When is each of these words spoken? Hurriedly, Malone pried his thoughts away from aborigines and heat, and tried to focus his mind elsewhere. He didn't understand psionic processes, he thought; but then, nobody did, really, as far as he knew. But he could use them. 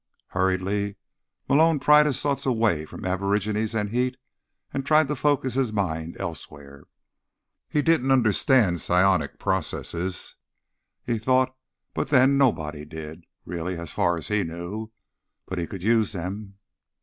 Hurriedly, 0.29 0.95
Malone 1.47 1.79
pried 1.79 2.07
his 2.07 2.19
thoughts 2.19 2.47
away 2.47 2.87
from 2.87 3.05
aborigines 3.05 3.75
and 3.75 3.91
heat, 3.91 4.17
and 4.73 4.83
tried 4.83 5.07
to 5.09 5.15
focus 5.15 5.53
his 5.53 5.71
mind 5.71 6.17
elsewhere. 6.19 6.85
He 7.69 7.83
didn't 7.83 8.09
understand 8.09 8.81
psionic 8.81 9.37
processes, 9.37 10.37
he 11.03 11.19
thought; 11.19 11.55
but 11.93 12.09
then, 12.09 12.35
nobody 12.35 12.83
did, 12.83 13.25
really, 13.45 13.77
as 13.77 13.91
far 13.93 14.17
as 14.17 14.29
he 14.29 14.43
knew. 14.43 14.91
But 15.45 15.59
he 15.59 15.67
could 15.67 15.83
use 15.83 16.13
them. 16.13 16.57